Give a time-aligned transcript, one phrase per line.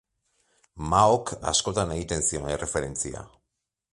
[0.93, 3.25] Maok askotan egiten zion erreferentzia.